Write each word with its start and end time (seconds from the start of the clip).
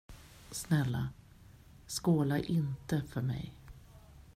Snälla, 0.51 1.09
skåla 1.87 2.39
inte 2.39 3.01
för 3.11 3.21
mig. 3.21 3.53